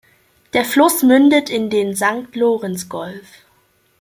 [0.53, 3.45] Der Fluss mündet in den Sankt-Lorenz-Golf.